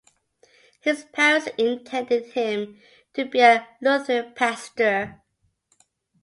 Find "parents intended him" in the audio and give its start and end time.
1.05-2.79